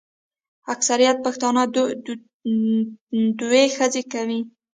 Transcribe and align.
اکثریت 0.73 1.17
پښتانه 1.25 1.61
دوې 3.39 3.63
ښځي 3.75 4.03
کوي. 4.13 4.39